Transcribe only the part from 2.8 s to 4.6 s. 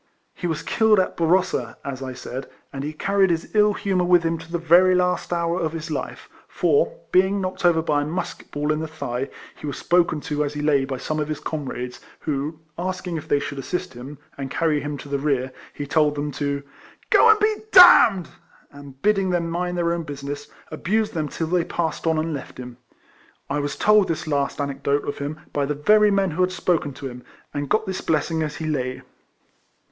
he carried his ill humour with him to the